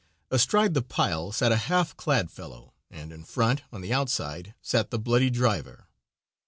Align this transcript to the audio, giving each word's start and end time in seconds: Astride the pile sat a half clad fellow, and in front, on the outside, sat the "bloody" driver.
Astride 0.31 0.73
the 0.73 0.81
pile 0.81 1.31
sat 1.31 1.51
a 1.51 1.55
half 1.69 1.95
clad 1.95 2.31
fellow, 2.31 2.73
and 2.89 3.13
in 3.13 3.23
front, 3.23 3.61
on 3.71 3.81
the 3.81 3.93
outside, 3.93 4.55
sat 4.59 4.89
the 4.89 4.97
"bloody" 4.97 5.29
driver. 5.29 5.85